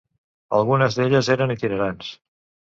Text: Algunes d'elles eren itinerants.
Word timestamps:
Algunes 0.59 0.97
d'elles 1.01 1.31
eren 1.37 1.55
itinerants. 1.59 2.13